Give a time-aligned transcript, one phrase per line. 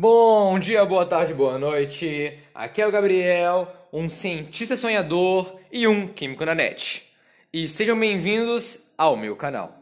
[0.00, 2.38] Bom dia, boa tarde, boa noite.
[2.54, 7.12] Aqui é o Gabriel, um cientista sonhador e um químico na net.
[7.52, 9.74] E sejam bem-vindos ao meu canal.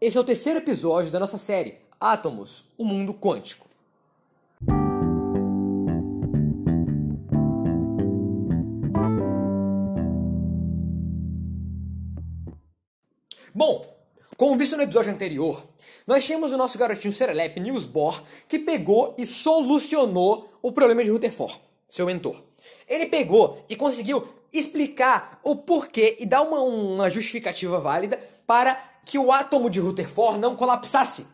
[0.00, 3.73] Esse é o terceiro episódio da nossa série Átomos, o mundo quântico.
[13.56, 13.86] Bom,
[14.36, 15.64] como visto no episódio anterior,
[16.08, 21.10] nós tínhamos o nosso garotinho Serelep Niels Bohr que pegou e solucionou o problema de
[21.10, 22.42] Rutherford, seu mentor.
[22.88, 28.74] Ele pegou e conseguiu explicar o porquê e dar uma, uma justificativa válida para
[29.06, 31.24] que o átomo de Rutherford não colapsasse.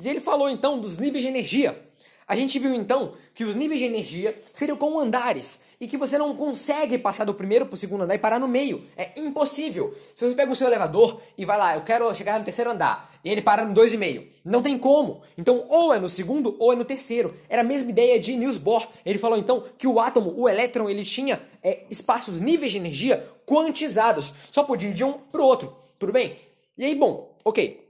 [0.00, 1.80] E ele falou então dos níveis de energia.
[2.26, 6.18] A gente viu então que os níveis de energia seriam como andares e que você
[6.18, 8.84] não consegue passar do primeiro para o segundo andar e parar no meio.
[8.96, 9.94] É impossível.
[10.14, 13.12] Se você pega o seu elevador e vai lá, eu quero chegar no terceiro andar,
[13.24, 15.22] e ele para no dois e meio, não tem como.
[15.36, 17.34] Então, ou é no segundo ou é no terceiro.
[17.48, 18.88] Era a mesma ideia de Niels Bohr.
[19.04, 23.24] Ele falou então que o átomo, o elétron, ele tinha é, espaços, níveis de energia
[23.46, 24.34] quantizados.
[24.50, 25.76] Só podia ir de um para o outro.
[25.98, 26.36] Tudo bem?
[26.76, 27.86] E aí, bom, ok.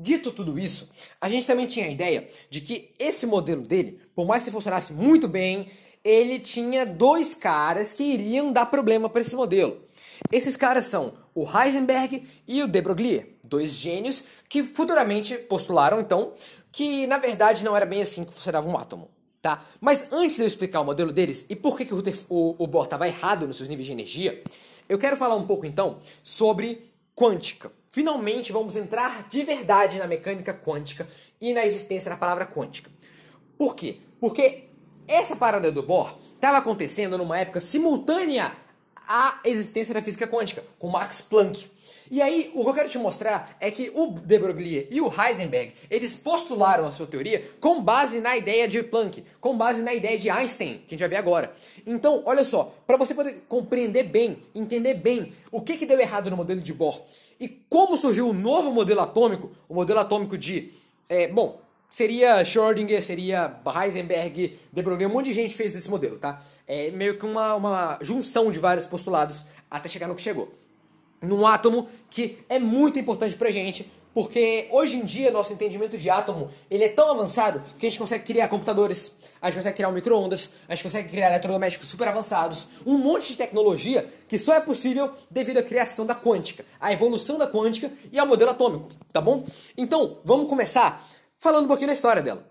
[0.00, 0.88] Dito tudo isso,
[1.20, 4.94] a gente também tinha a ideia de que esse modelo dele, por mais que funcionasse
[4.94, 5.68] muito bem,
[6.04, 9.80] ele tinha dois caras que iriam dar problema para esse modelo.
[10.30, 16.32] Esses caras são o Heisenberg e o de Broglie, dois gênios que futuramente postularam então
[16.70, 19.08] que na verdade não era bem assim que funcionava um átomo.
[19.40, 19.62] Tá?
[19.80, 22.66] Mas antes de eu explicar o modelo deles e por que, que o, o, o
[22.66, 24.42] Bohr estava errado nos seus níveis de energia,
[24.88, 27.70] eu quero falar um pouco então sobre quântica.
[27.88, 31.06] Finalmente vamos entrar de verdade na mecânica quântica
[31.40, 32.90] e na existência da palavra quântica.
[33.56, 33.98] Por quê?
[34.18, 34.64] Porque
[35.06, 38.52] essa parada do Bohr estava acontecendo numa época simultânea
[39.06, 41.70] à existência da física quântica, com Max Planck.
[42.10, 45.12] E aí, o que eu quero te mostrar é que o de Broglie e o
[45.12, 49.92] Heisenberg, eles postularam a sua teoria com base na ideia de Planck, com base na
[49.92, 51.52] ideia de Einstein, que a gente vai ver agora.
[51.86, 56.30] Então, olha só, para você poder compreender bem, entender bem o que, que deu errado
[56.30, 57.00] no modelo de Bohr
[57.40, 60.72] e como surgiu o novo modelo atômico, o modelo atômico de.
[61.08, 61.60] É, bom,
[61.94, 66.42] seria Schrödinger, seria Heisenberg, de Broglie, um monte de gente fez esse modelo, tá?
[66.66, 70.52] É meio que uma, uma junção de vários postulados até chegar no que chegou.
[71.22, 76.10] Num átomo que é muito importante pra gente, porque hoje em dia nosso entendimento de
[76.10, 79.88] átomo ele é tão avançado que a gente consegue criar computadores, a gente consegue criar
[79.88, 84.56] um micro-ondas, a gente consegue criar eletrodomésticos super avançados, um monte de tecnologia que só
[84.56, 88.88] é possível devido à criação da quântica, à evolução da quântica e ao modelo atômico,
[89.12, 89.46] tá bom?
[89.78, 91.13] Então, vamos começar
[91.44, 92.42] falando um pouquinho da história dela.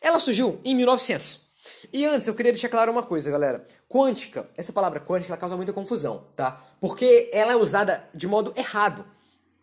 [0.00, 1.48] Ela surgiu em 1900.
[1.92, 3.64] E antes, eu queria deixar claro uma coisa, galera.
[3.88, 6.60] Quântica, essa palavra quântica, ela causa muita confusão, tá?
[6.80, 9.04] Porque ela é usada de modo errado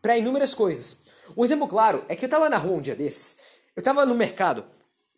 [0.02, 1.00] para inúmeras coisas.
[1.36, 3.38] Um exemplo claro é que eu tava na rua um dia desses,
[3.76, 4.64] eu tava no mercado,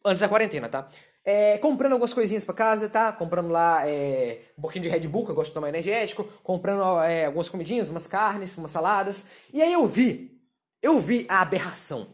[0.03, 0.87] antes da quarentena, tá?
[1.23, 3.11] É, comprando algumas coisinhas para casa, tá?
[3.11, 7.03] Comprando lá é, um pouquinho de Red Bull, que eu gosto de tomar energético, comprando
[7.03, 9.25] é, algumas comidinhas, umas carnes, umas saladas.
[9.53, 10.41] E aí eu vi,
[10.81, 12.07] eu vi a aberração.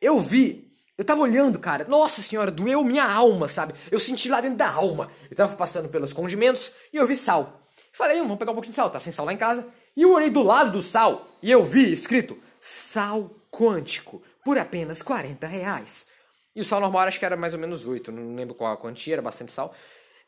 [0.00, 0.67] Eu vi,
[0.98, 3.72] eu tava olhando, cara, nossa senhora, doeu minha alma, sabe?
[3.88, 5.08] Eu senti lá dentro da alma.
[5.30, 7.60] Eu tava passando pelos condimentos e eu vi sal.
[7.92, 9.64] Falei, hum, vamos pegar um pouquinho de sal, tá sem sal lá em casa.
[9.96, 15.00] E eu olhei do lado do sal e eu vi escrito sal quântico por apenas
[15.00, 16.06] 40 reais.
[16.54, 18.76] E o sal normal acho que era mais ou menos 8, não lembro qual a
[18.76, 19.72] quantia, era bastante sal.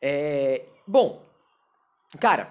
[0.01, 0.63] É...
[0.87, 1.21] Bom,
[2.21, 2.49] cara,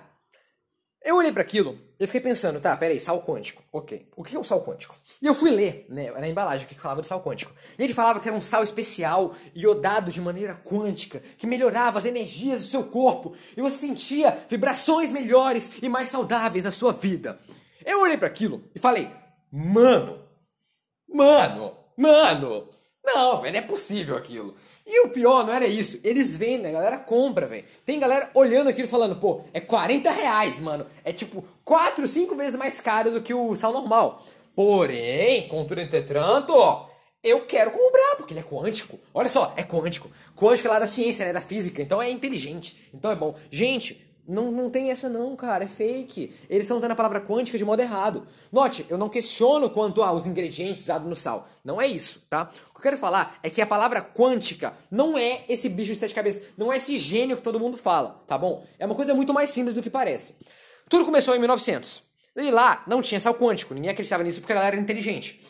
[1.03, 4.07] eu olhei para aquilo e fiquei pensando, tá, peraí, sal quântico, ok.
[4.15, 4.95] O que é um sal quântico?
[5.21, 7.53] E eu fui ler, né, na embalagem que falava do sal quântico.
[7.77, 12.05] E ele falava que era um sal especial, iodado de maneira quântica, que melhorava as
[12.05, 17.39] energias do seu corpo e você sentia vibrações melhores e mais saudáveis na sua vida.
[17.85, 19.09] Eu olhei para aquilo e falei,
[19.51, 20.21] mano,
[21.07, 22.69] mano, mano,
[23.03, 24.53] não, velho, não é possível aquilo.
[24.91, 25.99] E o pior não era isso.
[26.03, 27.63] Eles vendem, a galera compra, velho.
[27.85, 30.83] Tem galera olhando aquilo falando, pô, é 40 reais, mano.
[31.03, 34.25] É tipo 4, 5 vezes mais caro do que o sal normal.
[34.55, 36.55] Porém, contudo, entretanto,
[37.23, 38.99] eu quero comprar, porque ele é quântico.
[39.13, 40.09] Olha só, é quântico.
[40.35, 41.33] Quântico é lá da ciência, né?
[41.33, 41.83] Da física.
[41.83, 42.89] Então é inteligente.
[42.91, 43.35] Então é bom.
[43.51, 46.31] Gente, não, não tem essa não, cara, é fake.
[46.49, 48.25] Eles estão usando a palavra quântica de modo errado.
[48.51, 51.49] Note, eu não questiono quanto aos ingredientes usados no sal.
[51.63, 52.49] Não é isso, tá?
[52.69, 55.99] O que eu quero falar é que a palavra quântica não é esse bicho de
[55.99, 58.63] sete cabeças, não é esse gênio que todo mundo fala, tá bom?
[58.77, 60.35] É uma coisa muito mais simples do que parece.
[60.87, 62.03] Tudo começou em 1900.
[62.35, 65.41] E lá não tinha sal quântico, ninguém acreditava nisso porque a galera era inteligente.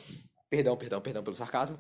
[0.50, 1.78] Perdão, perdão, perdão pelo sarcasmo.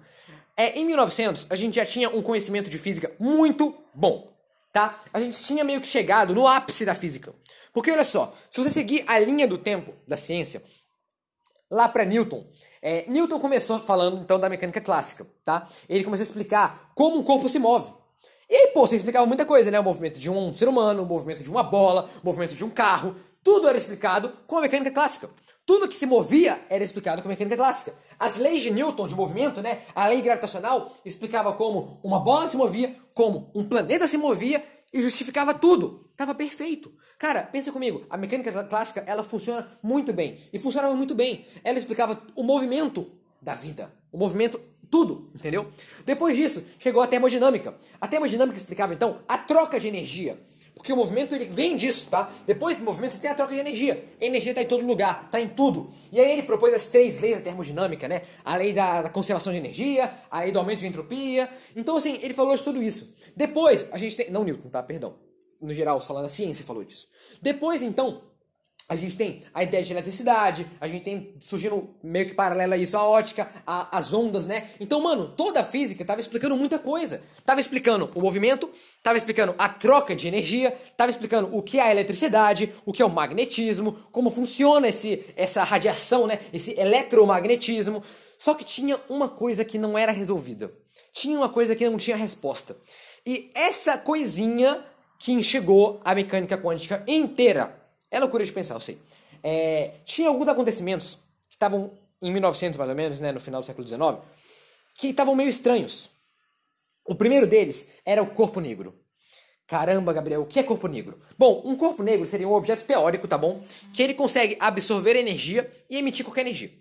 [0.55, 4.28] É, em 1900, a gente já tinha um conhecimento de física muito bom
[4.71, 4.99] tá?
[5.13, 7.33] A gente tinha meio que chegado no ápice da física.
[7.73, 10.63] Porque olha só, se você seguir a linha do tempo da ciência,
[11.69, 12.45] lá para Newton.
[12.81, 15.67] É, Newton começou falando então da mecânica clássica, tá?
[15.87, 17.91] Ele começou a explicar como um corpo se move.
[18.49, 19.79] E aí, pô, você explicava muita coisa, né?
[19.79, 22.69] O movimento de um ser humano, o movimento de uma bola, o movimento de um
[22.69, 23.15] carro.
[23.43, 25.29] Tudo era explicado com a mecânica clássica.
[25.69, 27.93] Tudo que se movia era explicado com a mecânica clássica.
[28.19, 29.77] As leis de Newton de movimento, né?
[29.93, 34.99] A lei gravitacional explicava como uma bola se movia, como um planeta se movia e
[34.99, 36.09] justificava tudo.
[36.17, 36.91] Tava perfeito.
[37.19, 40.39] Cara, pensa comigo, a mecânica clássica, ela funciona muito bem.
[40.51, 41.45] E funcionava muito bem.
[41.63, 43.05] Ela explicava o movimento
[43.39, 43.93] da vida.
[44.11, 45.69] O movimento, tudo, entendeu?
[46.03, 47.77] Depois disso, chegou a termodinâmica.
[48.01, 50.35] A termodinâmica explicava, então, a troca de energia.
[50.79, 52.31] Porque o movimento ele vem disso, tá?
[52.47, 54.01] Depois do movimento tem a troca de energia.
[54.19, 55.91] A energia está em todo lugar, está em tudo.
[56.09, 58.21] E aí ele propôs as três leis da termodinâmica, né?
[58.45, 61.49] A lei da, da, conservação de energia, a lei do aumento de entropia.
[61.75, 63.13] Então, assim, ele falou de tudo isso.
[63.35, 64.31] Depois, a gente tem.
[64.31, 64.81] Não Newton, tá?
[64.81, 65.15] Perdão.
[65.59, 67.09] No geral, falando a ciência falou disso.
[67.41, 68.21] Depois, então,
[68.89, 72.77] a gente tem a ideia de eletricidade, a gente tem surgindo meio que paralela a
[72.77, 74.67] isso a ótica, a, as ondas, né?
[74.79, 77.21] Então, mano, toda a física tava explicando muita coisa.
[77.45, 78.67] Tava explicando o movimento,
[79.03, 83.03] tava explicando a troca de energia, tava explicando o que é a eletricidade, o que
[83.03, 86.39] é o magnetismo, como funciona esse, essa radiação, né?
[86.51, 88.03] Esse eletromagnetismo.
[88.39, 90.73] Só que tinha uma coisa que não era resolvida.
[91.13, 92.75] Tinha uma coisa que não tinha resposta.
[93.23, 94.83] E essa coisinha
[95.19, 97.78] que enxergou a mecânica quântica inteira
[98.11, 98.97] é loucura de pensar, eu sei.
[99.43, 101.91] É, tinha alguns acontecimentos que estavam
[102.21, 104.17] em 1900 mais ou menos, né, no final do século XIX,
[104.95, 106.09] que estavam meio estranhos.
[107.05, 108.93] O primeiro deles era o corpo negro.
[109.65, 111.19] Caramba, Gabriel, o que é corpo negro?
[111.37, 113.61] Bom, um corpo negro seria um objeto teórico, tá bom?
[113.93, 116.71] Que ele consegue absorver energia e emitir qualquer energia.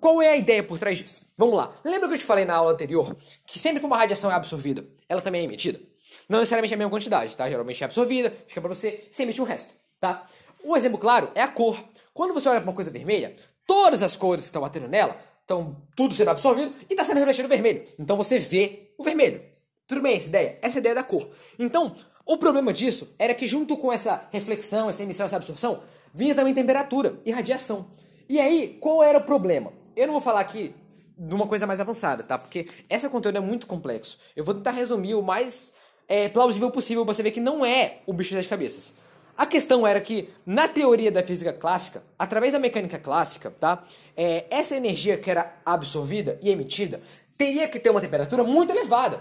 [0.00, 1.22] Qual é a ideia por trás disso?
[1.36, 1.74] Vamos lá.
[1.84, 3.14] Lembra que eu te falei na aula anterior
[3.46, 5.80] que sempre que uma radiação é absorvida, ela também é emitida?
[6.28, 7.48] Não necessariamente a mesma quantidade, tá?
[7.48, 9.70] Geralmente é absorvida, fica pra você, você emite um resto,
[10.00, 10.26] tá?
[10.64, 11.78] Um exemplo claro é a cor.
[12.12, 15.76] Quando você olha para uma coisa vermelha, todas as cores que estão batendo nela, estão
[15.94, 17.84] tudo sendo absorvido e está sendo refletido vermelho.
[17.98, 19.42] Então você vê o vermelho.
[19.86, 20.58] Tudo bem essa ideia?
[20.62, 21.28] Essa é ideia da cor.
[21.58, 21.92] Então,
[22.24, 25.82] o problema disso era que junto com essa reflexão, essa emissão, essa absorção,
[26.14, 27.86] vinha também temperatura e radiação.
[28.28, 29.70] E aí, qual era o problema?
[29.94, 30.74] Eu não vou falar aqui
[31.18, 32.38] de uma coisa mais avançada, tá?
[32.38, 34.18] Porque esse conteúdo é muito complexo.
[34.34, 35.72] Eu vou tentar resumir o mais
[36.08, 38.94] é, plausível possível pra você ver que não é o bicho das cabeças.
[39.36, 43.82] A questão era que, na teoria da física clássica, através da mecânica clássica, tá?
[44.16, 47.02] É, essa energia que era absorvida e emitida
[47.36, 49.20] teria que ter uma temperatura muito elevada.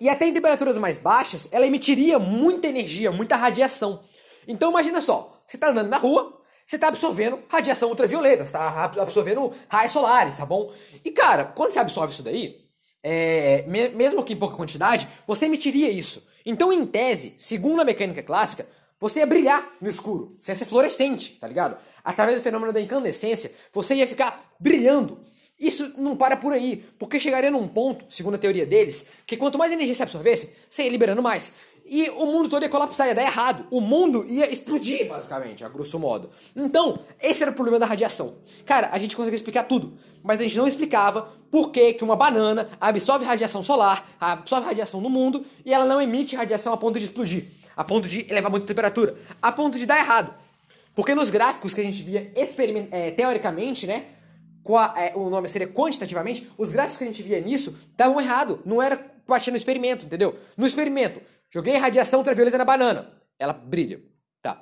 [0.00, 4.00] E até em temperaturas mais baixas, ela emitiria muita energia, muita radiação.
[4.46, 9.52] Então imagina só, você está andando na rua, você está absorvendo radiação ultravioleta, está absorvendo
[9.68, 10.72] raios solares, tá bom?
[11.04, 12.68] E cara, quando você absorve isso daí,
[13.02, 16.28] é, mesmo que em pouca quantidade, você emitiria isso.
[16.44, 18.66] Então, em tese, segundo a mecânica clássica,
[19.00, 20.36] você ia brilhar no escuro.
[20.40, 21.78] Você ia ser fluorescente, tá ligado?
[22.04, 25.18] Através do fenômeno da incandescência, você ia ficar brilhando.
[25.58, 29.58] Isso não para por aí, porque chegaria num ponto, segundo a teoria deles, que quanto
[29.58, 31.52] mais energia você absorvesse, você ia liberando mais.
[31.84, 33.66] E o mundo todo ia colapsar, ia dar errado.
[33.70, 36.30] O mundo ia explodir, basicamente, a grosso modo.
[36.54, 38.34] Então, esse era o problema da radiação.
[38.66, 42.14] Cara, a gente conseguia explicar tudo, mas a gente não explicava por que, que uma
[42.14, 46.98] banana absorve radiação solar, absorve radiação no mundo, e ela não emite radiação a ponto
[46.98, 50.34] de explodir a ponto de elevar muito a temperatura, a ponto de dar errado.
[50.96, 52.32] Porque nos gráficos que a gente via
[52.90, 54.06] é, teoricamente, né?
[54.96, 58.60] É, o nome seria quantitativamente, os gráficos que a gente via nisso estavam errado.
[58.66, 60.36] Não era batia no experimento, entendeu?
[60.56, 63.12] No experimento, joguei radiação ultravioleta na banana.
[63.38, 64.02] Ela brilha.
[64.42, 64.60] Tá.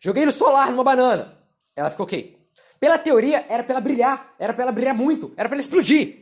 [0.00, 1.36] Joguei no solar numa banana.
[1.74, 2.38] Ela ficou ok.
[2.78, 4.32] Pela teoria, era pra ela brilhar.
[4.38, 5.32] Era pra ela brilhar muito.
[5.36, 6.21] Era pra ela explodir.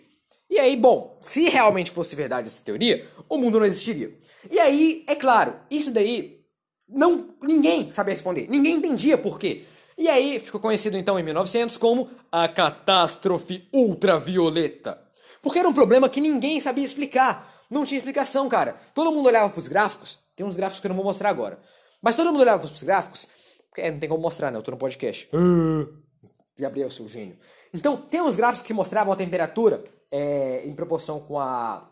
[0.50, 4.12] E aí, bom, se realmente fosse verdade essa teoria, o mundo não existiria.
[4.50, 6.40] E aí, é claro, isso daí
[6.88, 9.64] não ninguém sabia responder, ninguém entendia por quê.
[9.96, 15.00] E aí ficou conhecido então em 1900 como a catástrofe ultravioleta.
[15.40, 17.60] Porque era um problema que ninguém sabia explicar.
[17.70, 18.74] Não tinha explicação, cara.
[18.94, 20.18] Todo mundo olhava pros gráficos.
[20.34, 21.60] Tem uns gráficos que eu não vou mostrar agora.
[22.02, 23.28] Mas todo mundo olhava pros gráficos.
[23.76, 24.58] É, não tem como mostrar, né?
[24.58, 25.28] Eu tô no podcast.
[25.34, 25.86] Uh,
[26.58, 27.38] Gabriel, seu gênio.
[27.72, 31.88] Então, tem uns gráficos que mostravam a temperatura é, em proporção com a,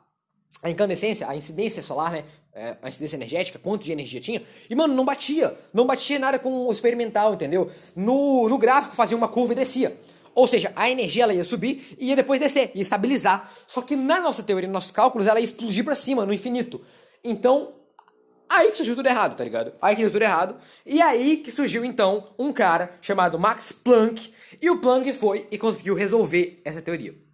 [0.62, 2.24] a incandescência, a incidência solar, né?
[2.52, 4.42] É, a incidência energética, quanto de energia tinha.
[4.68, 5.56] E, mano, não batia.
[5.72, 7.70] Não batia nada com o experimental, entendeu?
[7.94, 9.96] No, no gráfico fazia uma curva e descia.
[10.34, 13.52] Ou seja, a energia ela ia subir e ia depois descer, ia estabilizar.
[13.66, 16.80] Só que na nossa teoria, nos nossos cálculos, ela ia explodir para cima, no infinito.
[17.22, 17.72] Então,
[18.48, 19.72] aí que surgiu tudo errado, tá ligado?
[19.80, 20.56] Aí que deu tudo errado.
[20.86, 24.32] E aí que surgiu, então, um cara chamado Max Planck.
[24.60, 27.27] E o Planck foi e conseguiu resolver essa teoria.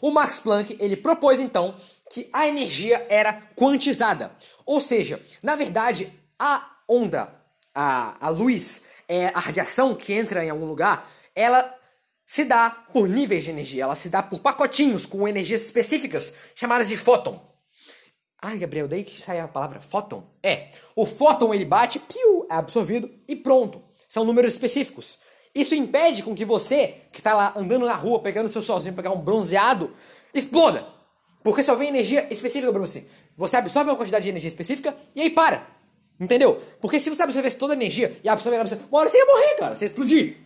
[0.00, 1.74] O Max Planck ele propôs então
[2.10, 4.34] que a energia era quantizada,
[4.66, 7.32] ou seja, na verdade a onda,
[7.74, 11.74] a, a luz, é, a radiação que entra em algum lugar, ela
[12.26, 16.88] se dá por níveis de energia, ela se dá por pacotinhos com energias específicas, chamadas
[16.88, 17.40] de fóton.
[18.40, 20.24] Ai, Gabriel, daí que sai a palavra fóton?
[20.42, 23.82] É, o fóton ele bate, piu, é absorvido e pronto.
[24.08, 25.18] São números específicos.
[25.54, 29.10] Isso impede com que você, que está lá andando na rua, pegando seu sozinho, pegar
[29.10, 29.94] um bronzeado,
[30.32, 30.84] exploda.
[31.42, 33.04] Porque só vem energia específica para você.
[33.36, 35.66] Você absorve uma quantidade de energia específica e aí para.
[36.20, 36.62] Entendeu?
[36.80, 39.54] Porque se você absorvesse toda a energia e absorver, absorver uma hora você ia morrer,
[39.56, 39.74] cara.
[39.74, 40.36] Você ia explodir.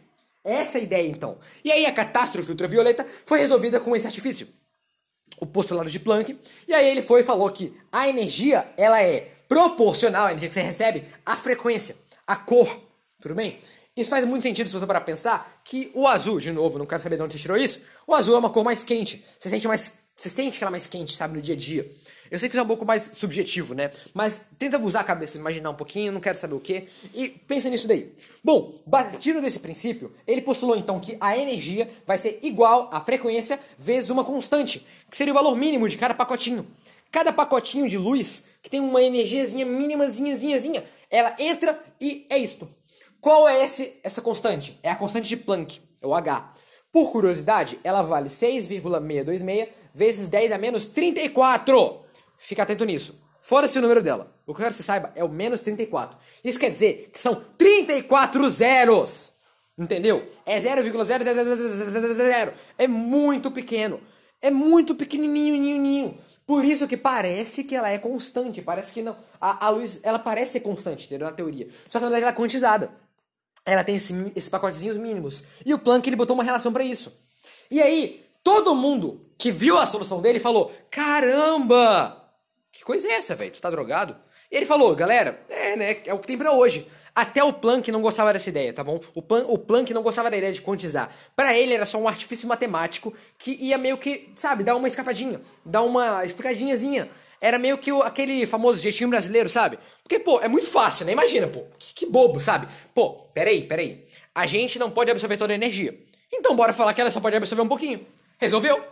[0.44, 1.38] Essa é a ideia, então.
[1.64, 4.46] E aí a catástrofe ultravioleta foi resolvida com esse artifício.
[5.40, 6.38] O postulado de Planck.
[6.68, 10.54] E aí ele foi e falou que a energia, ela é proporcional, a energia que
[10.54, 11.96] você recebe, à frequência,
[12.26, 12.68] à cor.
[13.20, 13.58] Tudo bem?
[13.96, 17.00] Isso faz muito sentido se você parar pensar que o azul, de novo, não quero
[17.00, 19.24] saber de onde você tirou isso, o azul é uma cor mais quente.
[19.38, 19.92] Você sente mais.
[20.16, 21.90] Você sente que ela é mais quente, sabe, no dia a dia.
[22.30, 23.92] Eu sei que isso é um pouco mais subjetivo, né?
[24.12, 27.68] Mas tenta usar a cabeça, imaginar um pouquinho, não quero saber o que, e pensa
[27.68, 28.12] nisso daí.
[28.42, 33.60] Bom, partindo desse princípio, ele postulou então que a energia vai ser igual à frequência
[33.78, 36.66] vezes uma constante, que seria o valor mínimo de cada pacotinho.
[37.12, 42.68] Cada pacotinho de luz, que tem uma energiazinha mínimazinhazinha, ela entra e é isto.
[43.24, 44.78] Qual é esse, essa constante?
[44.82, 46.52] É a constante de Planck, é o H.
[46.92, 52.02] Por curiosidade, ela vale 6,626 vezes 10 a menos 34.
[52.36, 53.18] Fica atento nisso.
[53.40, 54.30] Fora-se o número dela.
[54.46, 56.18] O que eu quero que você saiba é o menos 34.
[56.44, 59.32] Isso quer dizer que são 34 zeros.
[59.78, 60.28] Entendeu?
[60.44, 62.52] É 0,0000.
[62.76, 64.02] É muito pequeno.
[64.42, 68.60] É muito pequenininho, ninho, Por isso que parece que ela é constante.
[68.60, 69.16] Parece que não.
[69.40, 71.26] A, a luz, ela parece ser constante, entendeu?
[71.26, 71.66] Na teoria.
[71.88, 73.03] Só que na verdade ela é quantizada.
[73.64, 75.44] Ela tem esse, esses pacotezinhos mínimos.
[75.64, 77.16] E o Planck ele botou uma relação para isso.
[77.70, 82.22] E aí, todo mundo que viu a solução dele falou: Caramba!
[82.70, 83.52] Que coisa é essa, velho?
[83.52, 84.16] Tu tá drogado?
[84.50, 85.96] E ele falou, galera, é, né?
[86.04, 86.86] É o que tem pra hoje.
[87.14, 89.00] Até o Planck não gostava dessa ideia, tá bom?
[89.14, 91.14] O, Plan o Planck não gostava da ideia de quantizar.
[91.36, 95.40] Para ele era só um artifício matemático que ia meio que, sabe, dar uma escapadinha,
[95.64, 97.08] dar uma explicadinhazinha.
[97.44, 99.78] Era meio que o, aquele famoso jeitinho brasileiro, sabe?
[100.02, 101.12] Porque, pô, é muito fácil, né?
[101.12, 102.66] Imagina, pô, que, que bobo, sabe?
[102.94, 104.06] Pô, peraí, peraí.
[104.34, 105.94] A gente não pode absorver toda a energia.
[106.32, 108.06] Então bora falar que ela só pode absorver um pouquinho.
[108.38, 108.82] Resolveu?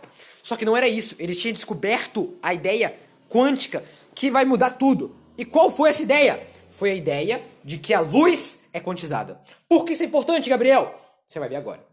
[0.43, 1.15] Só que não era isso.
[1.17, 2.95] Ele tinha descoberto a ideia
[3.27, 3.83] quântica
[4.13, 5.15] que vai mudar tudo.
[5.35, 6.39] E qual foi essa ideia?
[6.69, 9.41] Foi a ideia de que a luz é quantizada.
[9.67, 10.93] Por que isso é importante, Gabriel?
[11.25, 11.83] Você vai ver agora.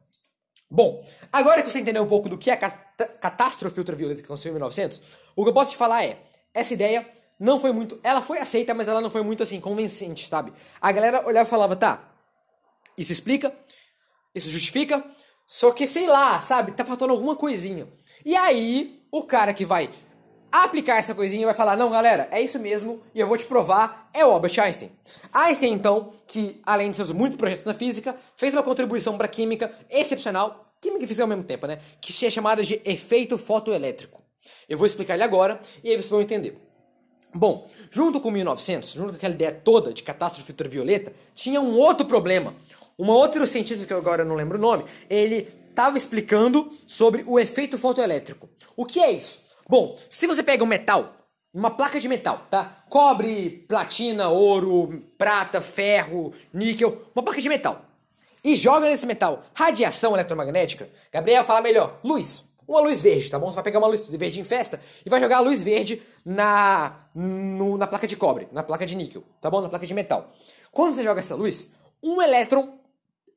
[0.71, 1.02] Bom,
[1.33, 4.57] agora que você entendeu um pouco do que é a catástrofe ultravioleta que aconteceu em
[4.57, 5.00] 1900,
[5.35, 6.19] o que eu posso te falar é,
[6.54, 10.28] essa ideia não foi muito, ela foi aceita, mas ela não foi muito assim convincente,
[10.28, 10.52] sabe?
[10.80, 12.12] A galera olhava e falava, tá,
[12.97, 13.52] isso explica,
[14.35, 15.02] isso justifica,
[15.47, 17.88] só que sei lá, sabe, tá faltando alguma coisinha.
[18.25, 19.90] E aí, o cara que vai
[20.52, 24.11] aplicar essa coisinha vai falar: não, galera, é isso mesmo e eu vou te provar.
[24.12, 24.90] É o Albert Einstein.
[25.33, 29.28] Einstein, então, que além de seus muitos projetos na física, fez uma contribuição para a
[29.28, 31.80] química excepcional, química e física ao mesmo tempo, né?
[32.00, 34.21] Que é chamada de efeito fotoelétrico.
[34.68, 36.59] Eu vou explicar ele agora e aí vocês vão entender.
[37.32, 42.04] Bom, junto com 1900, junto com aquela ideia toda de catástrofe ultravioleta, tinha um outro
[42.04, 42.54] problema.
[42.99, 47.38] Um outro cientista, que eu agora não lembro o nome, ele estava explicando sobre o
[47.38, 48.49] efeito fotoelétrico.
[48.76, 49.40] O que é isso?
[49.68, 51.14] Bom, se você pega um metal,
[51.54, 52.85] uma placa de metal, tá?
[52.88, 57.85] Cobre, platina, ouro, prata, ferro, níquel, uma placa de metal.
[58.44, 60.88] E joga nesse metal radiação eletromagnética.
[61.12, 62.50] Gabriel fala melhor, luz.
[62.70, 63.50] Uma luz verde, tá bom?
[63.50, 67.08] Você vai pegar uma luz verde em festa e vai jogar a luz verde na,
[67.12, 69.60] no, na placa de cobre, na placa de níquel, tá bom?
[69.60, 70.32] Na placa de metal.
[70.70, 72.78] Quando você joga essa luz, um elétron,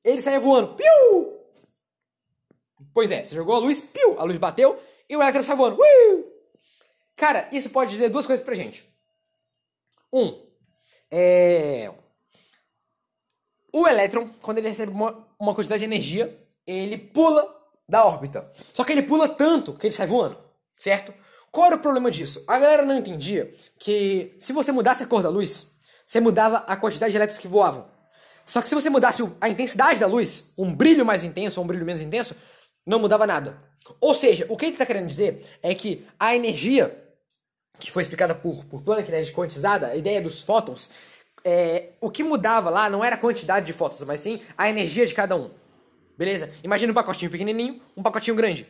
[0.04, 0.76] ele sai voando.
[0.76, 1.40] Piu!
[2.94, 4.20] Pois é, você jogou a luz, piu!
[4.20, 5.80] A luz bateu e o elétron sai voando.
[5.82, 6.26] Ui!
[7.16, 8.88] Cara, isso pode dizer duas coisas pra gente.
[10.14, 10.40] Um,
[11.10, 11.92] é...
[13.74, 18.50] O elétron, quando ele recebe uma, uma quantidade de energia, ele pula da órbita.
[18.74, 20.38] Só que ele pula tanto que ele sai voando,
[20.78, 21.14] certo?
[21.52, 22.44] Qual era o problema disso?
[22.48, 25.68] A galera não entendia que se você mudasse a cor da luz,
[26.06, 27.86] você mudava a quantidade de elétrons que voavam.
[28.46, 31.68] Só que se você mudasse a intensidade da luz, um brilho mais intenso ou um
[31.68, 32.36] brilho menos intenso,
[32.86, 33.58] não mudava nada.
[34.02, 37.00] Ou seja, o que ele está querendo dizer é que a energia
[37.80, 40.90] que foi explicada por, por Planck, né, quantizada, a ideia dos fótons,
[41.44, 45.06] é, o que mudava lá não era a quantidade de fótons, mas sim a energia
[45.06, 45.50] de cada um.
[46.18, 46.54] Beleza?
[46.64, 48.68] Imagina um pacotinho pequenininho, um pacotinho grande.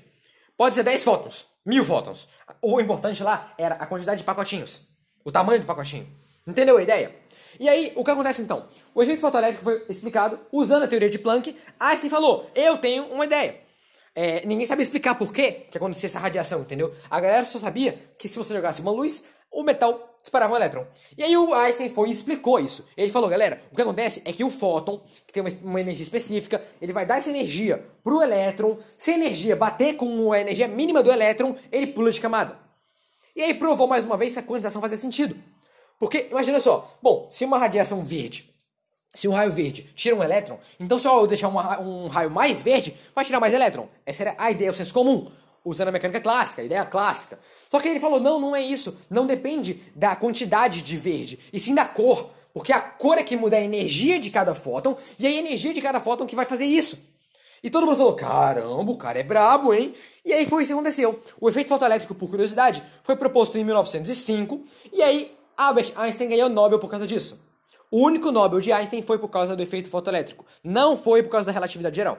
[0.57, 2.27] Pode ser 10 fótons, mil fótons.
[2.61, 4.87] O importante lá era a quantidade de pacotinhos,
[5.25, 6.07] o tamanho do pacotinho.
[6.45, 7.15] Entendeu a ideia?
[7.59, 8.67] E aí, o que acontece então?
[8.93, 11.55] O efeito fotoelétrico foi explicado usando a teoria de Planck.
[11.79, 13.61] Einstein falou: Eu tenho uma ideia.
[14.15, 16.93] É, ninguém sabia explicar por quê que acontecia essa radiação, entendeu?
[17.09, 19.23] A galera só sabia que se você jogasse uma luz,
[19.53, 20.85] o metal disparava um elétron.
[21.17, 22.87] E aí o Einstein foi e explicou isso.
[22.95, 26.63] Ele falou, galera, o que acontece é que o fóton, que tem uma, energia específica,
[26.81, 28.77] ele vai dar essa energia pro elétron.
[28.97, 32.57] Se a energia bater com a energia mínima do elétron, ele pula de camada.
[33.35, 35.35] E aí provou mais uma vez que a quantização fazia sentido.
[35.99, 38.53] Porque, imagina só, bom, se uma radiação verde
[39.13, 42.95] se um raio verde tira um elétron, então se eu deixar um raio mais verde,
[43.13, 43.87] vai tirar mais elétron.
[44.05, 45.29] Essa era a ideia, o senso comum,
[45.63, 47.39] usando a mecânica clássica, a ideia clássica.
[47.69, 48.97] Só que ele falou, não, não é isso.
[49.09, 52.29] Não depende da quantidade de verde, e sim da cor.
[52.53, 55.81] Porque a cor é que muda a energia de cada fóton, e a energia de
[55.81, 56.99] cada fóton que vai fazer isso.
[57.63, 59.93] E todo mundo falou, caramba, o cara é brabo, hein?
[60.25, 61.23] E aí foi isso que aconteceu.
[61.39, 66.53] O efeito fotoelétrico, por curiosidade, foi proposto em 1905, e aí Albert Einstein ganhou o
[66.53, 67.39] Nobel por causa disso.
[67.89, 71.45] O único Nobel de Einstein foi por causa do efeito fotoelétrico, não foi por causa
[71.45, 72.17] da relatividade geral.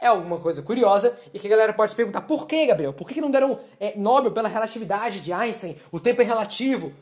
[0.00, 2.92] É alguma coisa curiosa e que a galera pode se perguntar: por que, Gabriel?
[2.92, 5.76] Por que não deram é, Nobel pela relatividade de Einstein?
[5.90, 6.92] O tempo é relativo.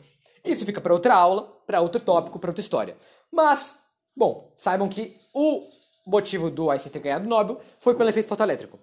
[0.43, 2.97] Isso fica para outra aula, para outro tópico, para outra história.
[3.31, 3.75] Mas,
[4.15, 5.67] bom, saibam que o
[6.07, 8.79] motivo do Einstein ter ganhado o Nobel foi pelo efeito fotoelétrico.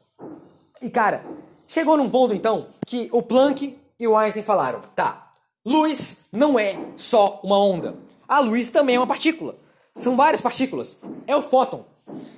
[0.81, 1.25] E cara,
[1.67, 5.33] chegou num ponto então que o Planck e o Einstein falaram: tá,
[5.67, 7.97] luz não é só uma onda.
[8.29, 9.57] A luz também é uma partícula.
[9.95, 11.01] São várias partículas.
[11.27, 11.85] É o fóton.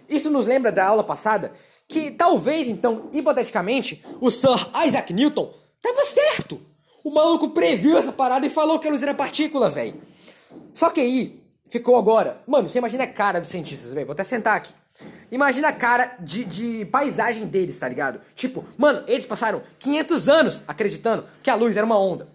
[0.09, 1.53] Isso nos lembra da aula passada
[1.89, 6.61] que talvez, então, hipoteticamente, o Sir Isaac Newton estava certo.
[7.05, 9.95] O maluco previu essa parada e falou que a luz era partícula, velho.
[10.75, 12.43] Só que aí, ficou agora.
[12.47, 14.07] Mano, você imagina a cara dos cientistas, velho.
[14.07, 14.73] Vou até sentar aqui.
[15.31, 18.21] Imagina a cara de, de paisagem deles, tá ligado?
[18.35, 22.29] Tipo, mano, eles passaram 500 anos acreditando que a luz era uma onda.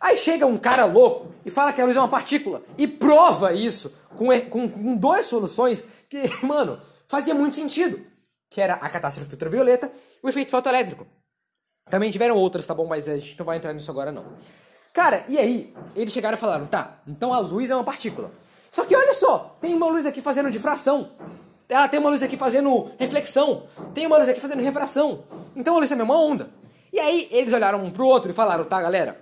[0.00, 3.52] Aí chega um cara louco e fala que a luz é uma partícula e prova
[3.52, 8.04] isso com, com, com duas soluções que, mano, fazia muito sentido.
[8.48, 9.92] Que era a catástrofe ultravioleta
[10.22, 11.06] e o efeito fotoelétrico.
[11.88, 12.86] Também tiveram outras, tá bom?
[12.86, 14.24] Mas a gente não vai entrar nisso agora, não.
[14.92, 18.32] Cara, e aí, eles chegaram e falaram, tá, então a luz é uma partícula.
[18.70, 21.10] Só que olha só, tem uma luz aqui fazendo difração.
[21.68, 23.64] Ela tem uma luz aqui fazendo reflexão.
[23.94, 25.24] Tem uma luz aqui fazendo refração.
[25.54, 26.50] Então a luz é uma onda.
[26.92, 29.20] E aí eles olharam um pro outro e falaram, tá, galera,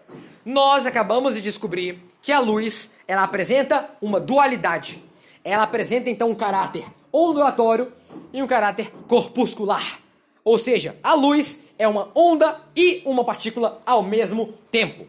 [0.48, 5.04] nós acabamos de descobrir que a luz ela apresenta uma dualidade.
[5.44, 7.92] Ela apresenta então um caráter ondulatório
[8.32, 10.00] e um caráter corpuscular.
[10.42, 15.06] Ou seja, a luz é uma onda e uma partícula ao mesmo tempo.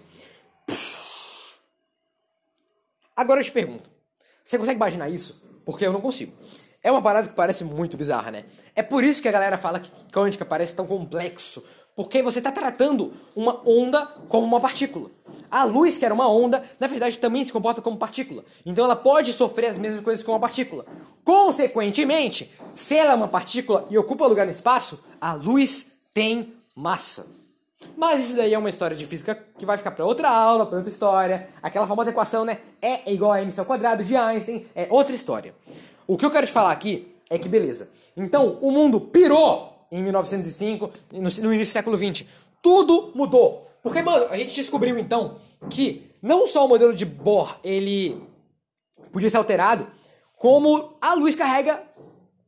[3.15, 3.89] Agora eu te pergunto:
[4.43, 5.41] você consegue imaginar isso?
[5.63, 6.33] Porque eu não consigo.
[6.83, 8.43] É uma parada que parece muito bizarra, né?
[8.75, 11.63] É por isso que a galera fala que quântica parece tão complexo,
[11.95, 15.09] porque você está tratando uma onda como uma partícula.
[15.49, 18.43] A luz, que era uma onda, na verdade também se comporta como partícula.
[18.65, 20.85] Então ela pode sofrer as mesmas coisas que uma partícula.
[21.23, 27.27] Consequentemente, se ela é uma partícula e ocupa lugar no espaço, a luz tem massa.
[27.95, 30.77] Mas isso daí é uma história de física que vai ficar para outra aula, para
[30.77, 31.49] outra história.
[31.61, 32.59] Aquela famosa equação, né?
[32.81, 35.55] E é igual a mc ao quadrado de Einstein, é outra história.
[36.05, 37.89] O que eu quero te falar aqui é que beleza.
[38.17, 42.27] Então, o mundo pirou em 1905, no, início do século 20.
[42.61, 43.68] Tudo mudou.
[43.89, 48.21] Porque, mano, a gente descobriu então que não só o modelo de Bohr ele
[49.11, 49.87] podia ser alterado,
[50.37, 51.81] como a luz carrega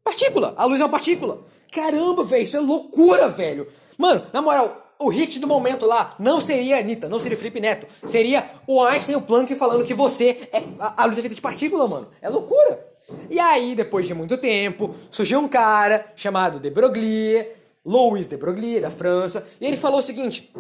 [0.03, 0.53] partícula.
[0.55, 1.43] A luz é uma partícula.
[1.71, 3.67] Caramba, velho, isso é loucura, velho.
[3.97, 7.87] Mano, na moral, o hit do momento lá não seria Anitta, não seria Felipe Neto.
[8.05, 10.61] Seria o Einstein e o Planck falando que você é.
[10.77, 12.07] A, a luz é feita de partícula, mano.
[12.21, 12.85] É loucura.
[13.31, 17.47] E aí, depois de muito tempo, surgiu um cara chamado de Broglie,
[17.83, 20.53] Louis de Broglie, da França, e ele falou o seguinte: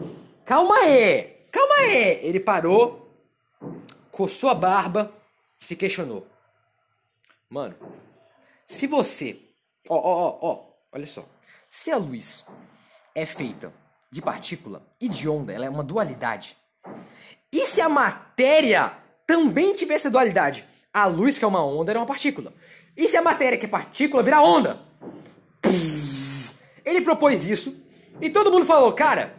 [0.45, 2.19] Calma aí, calma aí.
[2.23, 3.11] Ele parou,
[4.11, 5.11] coçou a barba
[5.59, 6.27] e se questionou.
[7.49, 7.75] Mano,
[8.65, 9.39] se você.
[9.89, 11.25] Ó, ó, ó, ó, olha só.
[11.69, 12.45] Se a luz
[13.13, 13.73] é feita
[14.09, 16.57] de partícula e de onda, ela é uma dualidade.
[17.51, 18.91] E se a matéria
[19.27, 20.65] também tivesse dualidade?
[20.93, 22.53] A luz, que é uma onda, era uma partícula.
[22.95, 24.79] E se a matéria, que é partícula, virar onda?
[26.83, 27.85] Ele propôs isso
[28.19, 29.33] e todo mundo falou, cara,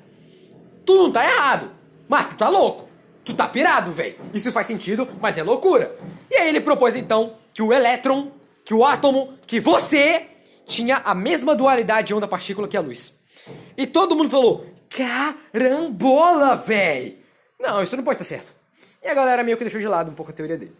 [0.85, 1.71] tu não tá errado,
[2.09, 2.89] mas tu tá louco.
[3.25, 4.17] Tu tá pirado, velho.
[4.35, 5.97] Isso faz sentido, mas é loucura.
[6.31, 8.33] E aí ele propôs então que o elétron,
[8.65, 10.27] que o átomo, que você
[10.67, 13.21] tinha a mesma dualidade onda-partícula que a luz.
[13.77, 17.19] E todo mundo falou: carambola, velho!
[17.61, 18.53] Não, isso não pode estar certo.
[19.03, 20.75] E a galera meio que deixou de lado um pouco a teoria dele.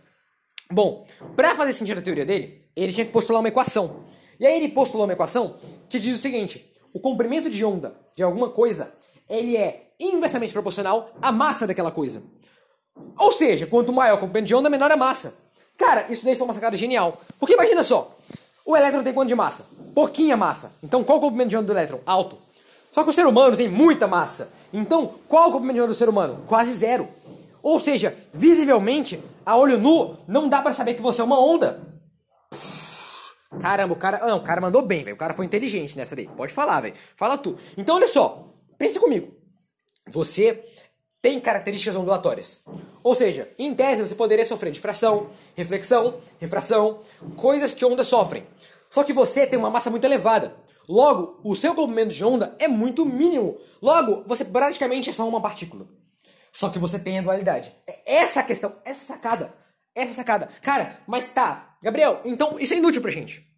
[0.71, 4.05] Bom, para fazer sentido a teoria dele, ele tinha que postular uma equação.
[4.41, 8.23] E aí ele postulou uma equação que diz o seguinte: o comprimento de onda de
[8.23, 8.93] alguma coisa,
[9.29, 12.23] ele é inversamente proporcional à massa daquela coisa.
[13.19, 15.35] Ou seja, quanto maior o comprimento de onda, menor a massa.
[15.79, 17.21] Cara, isso daí foi uma sacada genial.
[17.39, 18.17] Porque imagina só,
[18.65, 19.67] O elétron tem quanto de massa?
[19.95, 20.73] Pouquinha massa.
[20.83, 22.01] Então qual o comprimento de onda do elétron?
[22.07, 22.39] Alto.
[22.93, 24.51] Só que o ser humano tem muita massa.
[24.73, 26.45] Então qual o comprimento de onda do ser humano?
[26.47, 27.09] Quase zero.
[27.63, 31.81] Ou seja, visivelmente, a olho nu, não dá para saber que você é uma onda.
[33.61, 34.27] Caramba, o cara.
[34.27, 35.15] Não, o cara mandou bem, velho.
[35.15, 36.27] O cara foi inteligente nessa daí.
[36.27, 36.95] Pode falar, velho.
[37.17, 37.57] Fala tu.
[37.77, 38.49] Então, olha só.
[38.79, 39.33] Pense comigo.
[40.09, 40.65] Você
[41.21, 42.63] tem características ondulatórias.
[43.03, 46.99] Ou seja, em tese você poderia sofrer difração, reflexão, refração,
[47.37, 48.47] coisas que ondas sofrem.
[48.91, 50.55] Só que você tem uma massa muito elevada.
[50.89, 53.59] Logo, o seu comprimento de onda é muito mínimo.
[53.81, 55.87] Logo, você praticamente é só uma partícula.
[56.51, 57.73] Só que você tem a dualidade.
[57.87, 59.55] É essa a questão, essa sacada.
[59.95, 60.49] Essa sacada.
[60.61, 63.52] Cara, mas tá, Gabriel, então isso é inútil pra gente.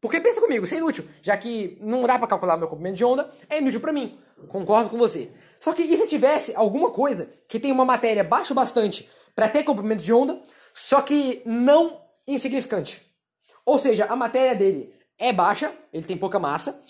[0.00, 1.04] Porque pensa comigo, isso é inútil.
[1.22, 4.18] Já que não dá para calcular meu comprimento de onda, é inútil para mim.
[4.48, 5.30] Concordo com você.
[5.60, 9.64] Só que e se tivesse alguma coisa que tem uma matéria baixa bastante para ter
[9.64, 10.40] comprimento de onda,
[10.72, 13.02] só que não insignificante?
[13.66, 16.80] Ou seja, a matéria dele é baixa, ele tem pouca massa,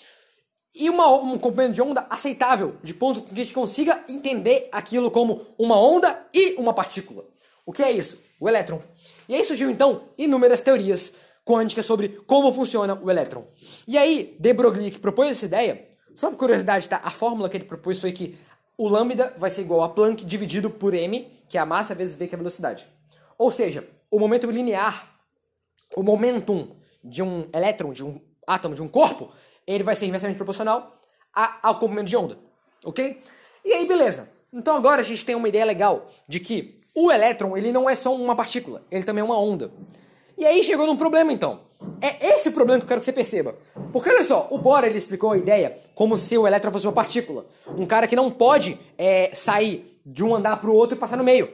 [0.74, 5.10] e uma, um comprimento de onda aceitável, de ponto que a gente consiga entender aquilo
[5.10, 7.24] como uma onda e uma partícula.
[7.64, 8.20] O que é isso?
[8.38, 8.80] O elétron.
[9.28, 11.14] E aí surgiu então inúmeras teorias
[11.48, 13.46] quânticas sobre como funciona o elétron.
[13.86, 17.00] E aí, de Broglie, que propôs essa ideia, só por curiosidade, tá?
[17.02, 18.38] A fórmula que ele propôs foi que
[18.76, 22.16] o lambda vai ser igual a Planck dividido por m, que é a massa vezes
[22.16, 22.86] v, que é a velocidade.
[23.38, 25.08] Ou seja, o momento linear,
[25.96, 29.32] o momentum de um elétron, de um átomo, de um corpo,
[29.66, 31.00] ele vai ser inversamente proporcional
[31.62, 32.38] ao comprimento de onda,
[32.84, 33.22] ok?
[33.64, 34.28] E aí, beleza.
[34.52, 37.96] Então agora a gente tem uma ideia legal de que o elétron, ele não é
[37.96, 39.72] só uma partícula, ele também é uma onda.
[40.38, 41.60] E aí chegou num problema então.
[42.00, 43.56] É esse problema que eu quero que você perceba.
[43.92, 46.92] Porque olha só, o Bohr ele explicou a ideia como se o elétron fosse uma
[46.92, 47.44] partícula.
[47.76, 51.16] Um cara que não pode é, sair de um andar para o outro e passar
[51.16, 51.52] no meio.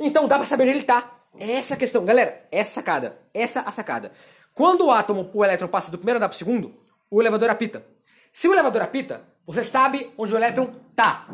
[0.00, 1.12] Então dá para saber onde ele está.
[1.38, 2.04] Essa é a questão.
[2.06, 3.18] Galera, essa sacada.
[3.34, 4.12] Essa a sacada.
[4.54, 6.74] Quando o átomo, o elétron passa do primeiro andar para o segundo,
[7.10, 7.84] o elevador apita.
[8.32, 11.28] Se o elevador apita, você sabe onde o elétron tá.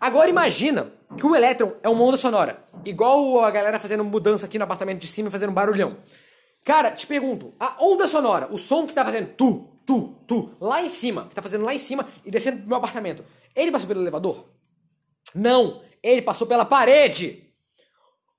[0.00, 2.62] Agora imagina que o elétron é uma onda sonora.
[2.84, 5.96] Igual a galera fazendo mudança aqui no apartamento de cima e fazendo um barulhão.
[6.68, 10.82] Cara, te pergunto, a onda sonora, o som que tá fazendo tu, tu, tu, lá
[10.82, 13.24] em cima, que tá fazendo lá em cima e descendo pro meu apartamento,
[13.56, 14.50] ele passou pelo elevador?
[15.34, 17.54] Não, ele passou pela parede.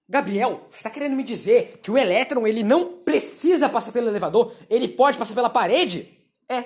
[0.08, 4.54] Gabriel, você tá querendo me dizer que o elétron ele não precisa passar pelo elevador,
[4.70, 6.15] ele pode passar pela parede?
[6.48, 6.65] É,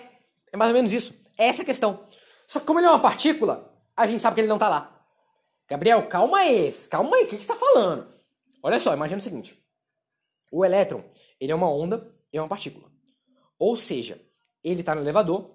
[0.52, 1.16] é mais ou menos isso.
[1.38, 2.06] É essa a questão.
[2.46, 5.02] Só que como ele é uma partícula, a gente sabe que ele não tá lá.
[5.70, 8.06] Gabriel, calma aí, calma aí, o que, que você tá falando?
[8.62, 9.63] Olha só, imagina o seguinte.
[10.54, 11.04] O elétron,
[11.42, 12.86] ele é uma onda e é uma partícula.
[13.58, 14.22] Ou seja,
[14.64, 15.50] ele está no elevador,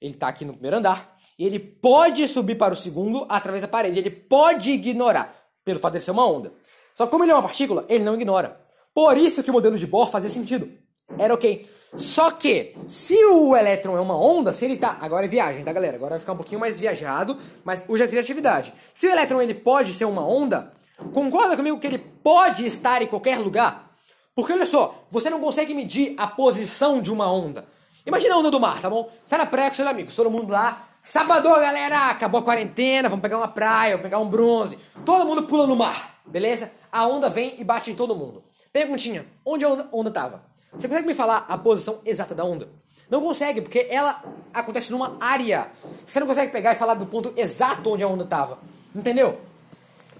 [0.00, 3.66] ele está aqui no primeiro andar, e ele pode subir para o segundo através da
[3.66, 3.98] parede.
[3.98, 6.52] Ele pode ignorar, pelo fato de ser uma onda.
[6.94, 8.60] Só que como ele é uma partícula, ele não ignora.
[8.94, 10.70] Por isso que o modelo de Bohr fazia sentido.
[11.18, 11.68] Era ok.
[11.96, 14.98] Só que, se o elétron é uma onda, se ele tá.
[15.00, 15.96] Agora é viagem, tá, galera?
[15.96, 18.72] Agora vai ficar um pouquinho mais viajado, mas hoje é criatividade.
[18.92, 20.72] Se o elétron ele pode ser uma onda,
[21.12, 23.93] concorda comigo que ele pode estar em qualquer lugar?
[24.34, 27.64] Porque olha só, você não consegue medir a posição de uma onda.
[28.04, 29.08] Imagina a onda do mar, tá bom?
[29.24, 30.88] Você tá na praia com seus amigos, todo mundo lá.
[31.00, 32.10] Sabadão, galera!
[32.10, 34.76] Acabou a quarentena, vamos pegar uma praia, vamos pegar um bronze.
[35.04, 36.72] Todo mundo pula no mar, beleza?
[36.90, 38.42] A onda vem e bate em todo mundo.
[38.72, 40.42] Perguntinha, onde a onda, onda tava?
[40.72, 42.68] Você consegue me falar a posição exata da onda?
[43.08, 44.20] Não consegue, porque ela
[44.52, 45.70] acontece numa área.
[46.04, 48.58] Você não consegue pegar e falar do ponto exato onde a onda estava.
[48.92, 49.38] Entendeu?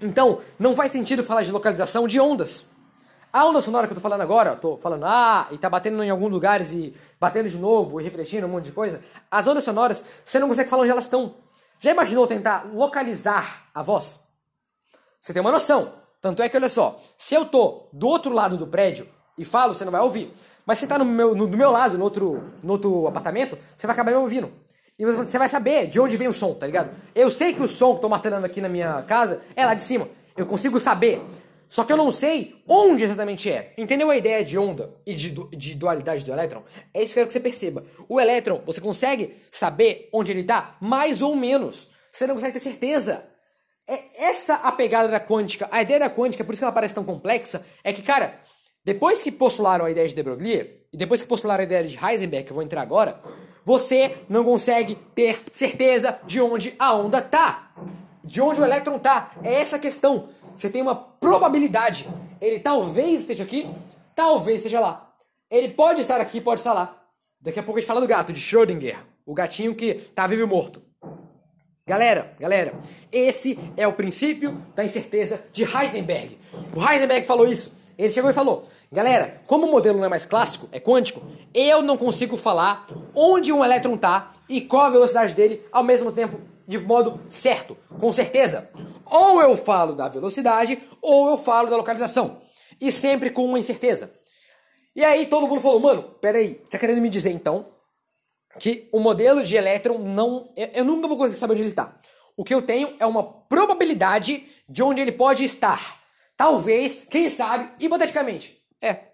[0.01, 2.65] Então, não faz sentido falar de localização de ondas.
[3.35, 6.09] A onda sonora que eu tô falando agora, tô falando ah, e tá batendo em
[6.09, 9.03] alguns lugares e batendo de novo e refletindo um monte de coisa.
[9.29, 11.35] As ondas sonoras, você não consegue falar onde elas estão.
[11.81, 14.21] Já imaginou tentar localizar a voz?
[15.19, 15.91] Você tem uma noção.
[16.21, 19.05] Tanto é que, olha só, se eu tô do outro lado do prédio
[19.37, 20.33] e falo, você não vai ouvir.
[20.65, 23.85] Mas se tá no meu, no, do meu lado, no outro, no outro apartamento, você
[23.85, 24.49] vai acabar me ouvindo.
[24.97, 26.89] E você vai saber de onde vem o som, tá ligado?
[27.13, 29.83] Eu sei que o som que tô martelando aqui na minha casa é lá de
[29.83, 30.07] cima.
[30.37, 31.21] Eu consigo saber.
[31.67, 33.73] Só que eu não sei onde exatamente é.
[33.77, 36.63] Entendeu a ideia de onda e de, de dualidade do elétron?
[36.93, 37.83] É isso que eu quero que você perceba.
[38.07, 40.77] O elétron, você consegue saber onde ele está?
[40.79, 41.89] Mais ou menos.
[42.11, 43.25] Você não consegue ter certeza.
[43.87, 45.67] É essa a pegada da quântica.
[45.71, 48.39] A ideia da quântica, por isso que ela parece tão complexa, é que, cara,
[48.83, 51.97] depois que postularam a ideia de de Broglie, e depois que postularam a ideia de
[51.97, 53.19] Heisenberg, que eu vou entrar agora,
[53.65, 57.71] você não consegue ter certeza de onde a onda tá.
[58.23, 59.31] De onde o elétron tá.
[59.43, 62.07] É essa a questão você tem uma probabilidade.
[62.39, 63.69] Ele talvez esteja aqui,
[64.15, 65.13] talvez esteja lá.
[65.49, 67.01] Ele pode estar aqui, pode estar lá.
[67.41, 68.97] Daqui a pouco a gente fala do gato, de Schrödinger.
[69.25, 70.81] O gatinho que tá vivo e morto.
[71.87, 72.73] Galera, galera,
[73.11, 76.37] esse é o princípio da incerteza de Heisenberg.
[76.75, 77.75] O Heisenberg falou isso.
[77.97, 81.21] Ele chegou e falou Galera, como o modelo não é mais clássico, é quântico,
[81.53, 86.11] eu não consigo falar onde um elétron tá e qual a velocidade dele ao mesmo
[86.11, 88.69] tempo de modo certo, com certeza.
[89.05, 92.41] Ou eu falo da velocidade ou eu falo da localização.
[92.79, 94.11] E sempre com uma incerteza.
[94.95, 97.73] E aí todo mundo falou, mano, peraí, tá querendo me dizer então
[98.59, 100.51] que o modelo de elétron não.
[100.55, 101.99] Eu, nunca vou conseguir saber onde ele tá.
[102.37, 106.01] O que eu tenho é uma probabilidade de onde ele pode estar.
[106.37, 108.57] Talvez, quem sabe, hipoteticamente.
[108.81, 109.11] É.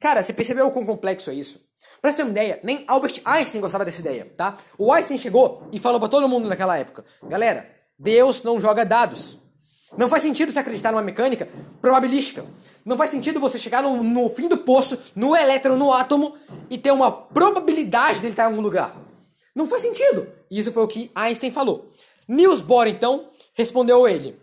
[0.00, 1.71] Cara, você percebeu o quão complexo é isso?
[2.02, 4.58] Pra você ter uma ideia, nem Albert Einstein gostava dessa ideia, tá?
[4.76, 9.38] O Einstein chegou e falou para todo mundo naquela época: Galera, Deus não joga dados.
[9.96, 11.48] Não faz sentido você acreditar numa mecânica
[11.80, 12.44] probabilística.
[12.84, 16.36] Não faz sentido você chegar no, no fim do poço, no elétron, no átomo,
[16.68, 18.96] e ter uma probabilidade dele estar em algum lugar.
[19.54, 20.26] Não faz sentido.
[20.50, 21.88] Isso foi o que Einstein falou.
[22.26, 24.36] Niels Bohr, então, respondeu ele: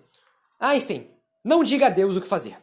[0.58, 1.10] Einstein,
[1.44, 2.56] não diga a Deus o que fazer.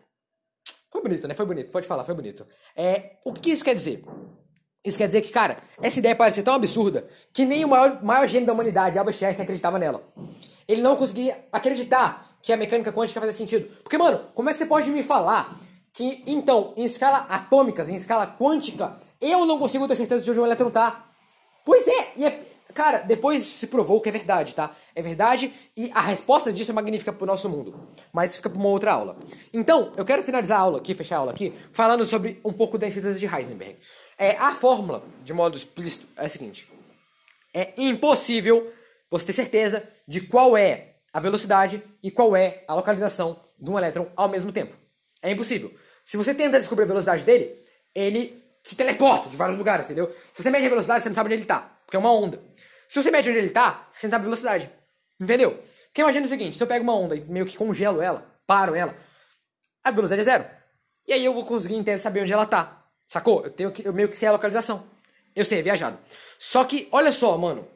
[0.90, 1.35] Foi bonito, né?
[1.35, 1.70] Foi bonito.
[1.70, 2.46] Pode falar, foi bonito.
[2.74, 4.02] É, o que isso quer dizer?
[4.87, 8.29] Isso quer dizer que, cara, essa ideia parece tão absurda que nem o maior, maior
[8.29, 10.01] gênio da humanidade, Albert Einstein, acreditava nela.
[10.68, 13.68] Ele não conseguia acreditar que a mecânica quântica fazia sentido.
[13.83, 15.59] Porque, mano, como é que você pode me falar
[15.92, 20.38] que, então, em escala atômicas, em escala quântica, eu não consigo ter certeza de onde
[20.38, 21.05] um elétron tá?
[21.64, 22.40] Pois é, e é,
[22.76, 24.70] cara, depois se provou que é verdade, tá?
[24.94, 27.88] É verdade e a resposta disso é magnífica pro nosso mundo.
[28.12, 29.16] Mas fica pra uma outra aula.
[29.52, 32.76] Então, eu quero finalizar a aula aqui, fechar a aula aqui, falando sobre um pouco
[32.76, 33.78] da incerteza de Heisenberg.
[34.18, 36.70] É, a fórmula, de modo explícito, é a seguinte.
[37.54, 38.70] É impossível
[39.10, 43.78] você ter certeza de qual é a velocidade e qual é a localização de um
[43.78, 44.76] elétron ao mesmo tempo.
[45.22, 45.72] É impossível.
[46.04, 47.56] Se você tenta descobrir a velocidade dele,
[47.94, 50.14] ele se teleporta de vários lugares, entendeu?
[50.34, 52.42] Se você mede a velocidade, você não sabe onde ele está, porque é uma onda.
[52.88, 54.70] Se você mede onde ele está, você sabe a velocidade.
[55.18, 55.53] Entendeu?
[55.87, 58.75] Porque imagina o seguinte, se eu pego uma onda e meio que congelo ela, paro
[58.75, 58.94] ela,
[59.83, 60.44] a velocidade é zero.
[61.07, 62.85] E aí eu vou conseguir entender, saber onde ela está.
[63.09, 63.44] Sacou?
[63.44, 64.85] Eu, tenho que, eu meio que sei a localização.
[65.35, 65.99] Eu sei, é viajado.
[66.38, 67.66] Só que, olha só, mano.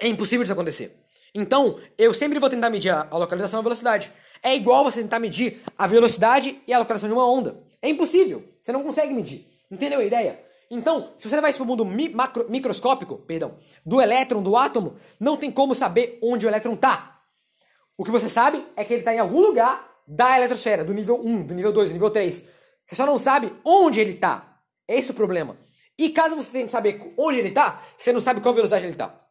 [0.00, 0.94] É impossível isso acontecer.
[1.34, 4.10] Então, eu sempre vou tentar medir a localização e a velocidade.
[4.42, 7.56] É igual você tentar medir a velocidade e a localização de uma onda.
[7.80, 8.44] É impossível.
[8.60, 9.46] Você não consegue medir.
[9.70, 10.40] Entendeu a ideia?
[10.70, 14.56] Então, se você levar isso para o mundo mi macro, microscópico, perdão, do elétron, do
[14.56, 17.20] átomo, não tem como saber onde o elétron está.
[17.96, 21.20] O que você sabe é que ele está em algum lugar da eletrosfera, do nível
[21.24, 22.48] 1, do nível 2, do nível 3.
[22.86, 24.60] Você só não sabe onde ele está.
[24.88, 25.56] Esse é o problema.
[25.98, 29.26] E caso você tente saber onde ele está, você não sabe qual velocidade ele está.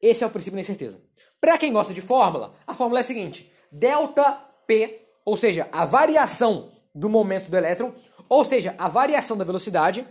[0.00, 1.00] Esse é o princípio da incerteza.
[1.40, 4.32] Para quem gosta de fórmula, a fórmula é a seguinte: delta
[4.66, 7.94] P, ou seja, a variação do momento do elétron,
[8.28, 10.06] ou seja, a variação da velocidade,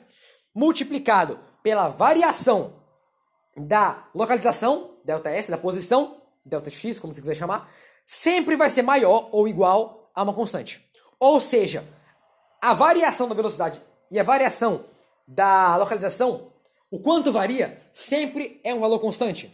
[0.57, 2.73] multiplicado pela variação
[3.55, 7.69] da localização, delta S, da posição, delta X, como você quiser chamar,
[8.07, 10.83] sempre vai ser maior ou igual a uma constante.
[11.19, 11.83] Ou seja,
[12.59, 14.83] a variação da velocidade e a variação
[15.27, 16.51] da localização,
[16.89, 19.53] o quanto varia, sempre é um valor constante.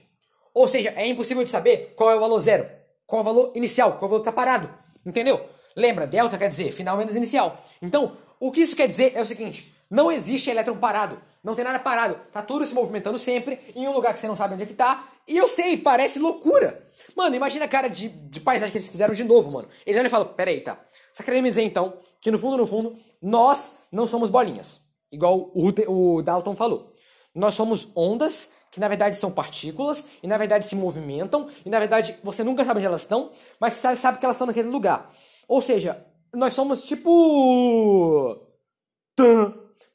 [0.54, 2.70] Ou seja, é impossível de saber qual é o valor zero,
[3.06, 4.74] qual é o valor inicial, qual é o valor que está parado.
[5.06, 5.50] Entendeu?
[5.76, 7.62] Lembra, delta quer dizer final menos inicial.
[7.82, 11.18] Então, o que isso quer dizer é o seguinte: não existe elétron parado.
[11.44, 12.16] Não tem nada parado.
[12.32, 14.74] Tá tudo se movimentando sempre em um lugar que você não sabe onde é que
[14.74, 15.08] tá.
[15.28, 16.88] E eu sei, parece loucura.
[17.16, 19.68] Mano, imagina a cara de, de paisagem que eles fizeram de novo, mano.
[19.86, 20.80] Eles olham e falam: peraí, tá.
[21.12, 24.82] Você tá querendo me dizer então que no fundo, no fundo, nós não somos bolinhas.
[25.12, 26.92] Igual o, o Dalton falou.
[27.36, 31.78] Nós somos ondas que na verdade são partículas, e na verdade se movimentam, e na
[31.78, 35.14] verdade você nunca sabe onde elas estão, mas sabe, sabe que elas estão naquele lugar.
[35.48, 38.36] Ou seja, nós somos tipo.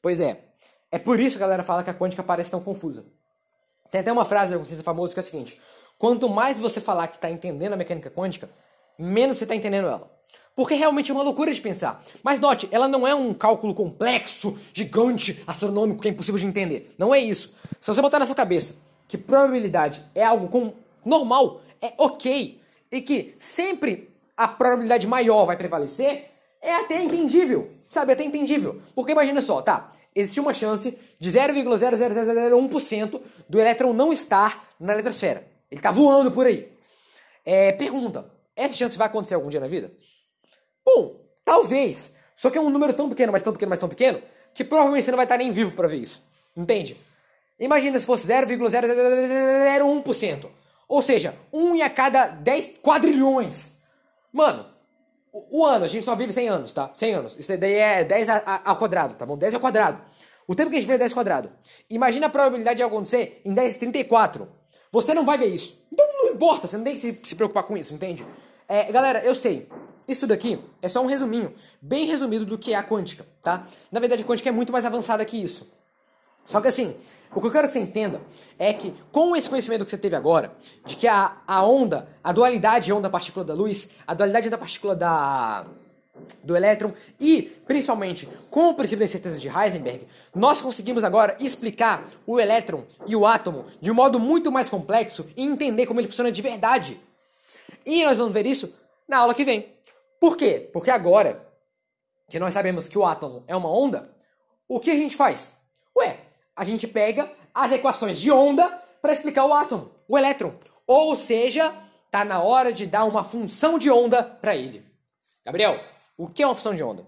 [0.01, 0.39] Pois é.
[0.91, 3.05] É por isso que a galera fala que a quântica parece tão confusa.
[3.91, 5.59] Tem até uma frase de um famoso que é a seguinte:
[5.97, 8.49] quanto mais você falar que está entendendo a mecânica quântica,
[8.97, 10.11] menos você está entendendo ela.
[10.55, 12.03] Porque realmente é uma loucura de pensar.
[12.21, 16.93] Mas note, ela não é um cálculo complexo, gigante, astronômico, que é impossível de entender.
[16.97, 17.55] Não é isso.
[17.79, 18.75] Se você botar na sua cabeça
[19.07, 25.57] que probabilidade é algo com normal, é ok, e que sempre a probabilidade maior vai
[25.57, 26.29] prevalecer,
[26.61, 27.71] é até entendível.
[27.89, 28.81] Sabe, até entendível.
[28.93, 29.91] Porque imagina só, tá?
[30.15, 35.45] Existe uma chance de 0,00001% do elétron não estar na eletrosfera.
[35.71, 36.71] Ele tá voando por aí.
[37.45, 39.91] É, pergunta: essa chance vai acontecer algum dia na vida?
[40.85, 42.13] Bom, talvez.
[42.35, 44.21] Só que é um número tão pequeno, mas tão pequeno, mas tão pequeno,
[44.53, 46.23] que provavelmente você não vai estar nem vivo para ver isso.
[46.55, 46.97] Entende?
[47.59, 50.49] Imagina se fosse 0,001%.
[50.87, 53.79] Ou seja, 1 em a cada 10 quadrilhões.
[54.31, 54.65] Mano,
[55.31, 56.89] o, ano, a gente só vive 100 anos, tá?
[56.93, 57.35] 100 anos.
[57.37, 59.37] Isso daí é 10 a, a, ao quadrado, tá bom?
[59.37, 60.01] 10 ao quadrado.
[60.47, 61.51] O tempo que a gente vê é 10 quadrado.
[61.89, 64.47] Imagina a probabilidade de acontecer em 1034.
[64.91, 65.85] Você não vai ver isso.
[65.91, 68.25] Então não importa, você não tem que se, se preocupar com isso, entende?
[68.67, 69.69] É, galera, eu sei.
[70.07, 73.67] isso daqui é só um resuminho, bem resumido do que é a quântica, tá?
[73.91, 75.71] Na verdade, a quântica é muito mais avançada que isso.
[76.45, 76.95] Só que assim,
[77.33, 78.21] o que eu quero que você entenda
[78.57, 80.51] é que, com esse conhecimento que você teve agora,
[80.85, 85.65] de que a, a onda, a dualidade onda-partícula da luz, a dualidade da partícula da
[86.43, 92.03] do elétron e, principalmente, com o princípio da incerteza de Heisenberg, nós conseguimos agora explicar
[92.27, 96.07] o elétron e o átomo de um modo muito mais complexo e entender como ele
[96.07, 96.99] funciona de verdade.
[97.85, 98.73] E nós vamos ver isso
[99.07, 99.73] na aula que vem.
[100.19, 100.69] Por quê?
[100.73, 101.47] Porque agora
[102.27, 104.13] que nós sabemos que o átomo é uma onda,
[104.67, 105.53] o que a gente faz?
[105.97, 106.19] Ué,
[106.59, 108.67] a gente pega as equações de onda
[109.01, 110.53] para explicar o átomo, o elétron.
[110.85, 111.73] Ou seja,
[112.11, 114.85] tá na hora de dar uma função de onda para ele.
[115.45, 115.79] Gabriel,
[116.17, 117.07] o que é uma função de onda?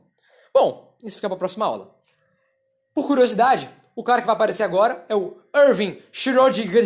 [0.54, 1.94] Bom, isso fica para a próxima aula.
[2.96, 6.80] Por curiosidade, o cara que vai aparecer agora é o Irving Schrödinger,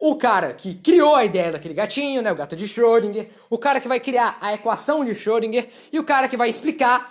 [0.00, 3.80] o cara que criou a ideia daquele gatinho, né, o gato de Schrödinger, o cara
[3.80, 7.08] que vai criar a equação de Schrödinger e o cara que vai explicar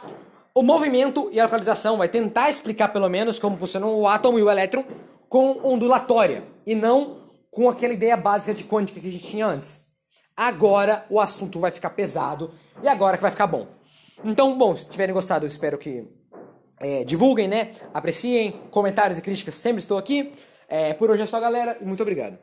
[0.59, 4.43] o movimento e a localização, vai tentar explicar pelo menos como funciona o átomo e
[4.43, 4.83] o elétron
[5.29, 9.87] com ondulatória e não com aquela ideia básica de quântica que a gente tinha antes
[10.37, 12.51] agora o assunto vai ficar pesado
[12.83, 13.67] e agora que vai ficar bom.
[14.23, 16.07] Então, bom, se tiverem gostado, espero que
[16.79, 17.71] é, divulguem, né?
[17.91, 20.31] Apreciem, comentários e críticas, sempre estou aqui.
[20.69, 22.35] É, por hoje é só, galera, e muito obrigado.